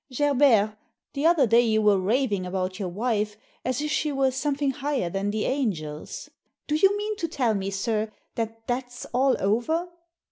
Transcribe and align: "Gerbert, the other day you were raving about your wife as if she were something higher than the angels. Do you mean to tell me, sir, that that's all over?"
"Gerbert, 0.17 0.79
the 1.13 1.27
other 1.27 1.45
day 1.45 1.61
you 1.61 1.79
were 1.79 1.99
raving 1.99 2.43
about 2.43 2.79
your 2.79 2.89
wife 2.89 3.37
as 3.63 3.83
if 3.83 3.91
she 3.91 4.11
were 4.11 4.31
something 4.31 4.71
higher 4.71 5.11
than 5.11 5.29
the 5.29 5.45
angels. 5.45 6.27
Do 6.65 6.73
you 6.73 6.97
mean 6.97 7.17
to 7.17 7.27
tell 7.27 7.53
me, 7.53 7.69
sir, 7.69 8.11
that 8.33 8.65
that's 8.65 9.05
all 9.13 9.35
over?" 9.39 9.89